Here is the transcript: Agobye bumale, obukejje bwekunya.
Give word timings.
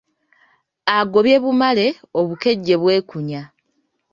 Agobye 0.97 1.35
bumale, 1.43 1.87
obukejje 2.19 2.75
bwekunya. 2.81 3.41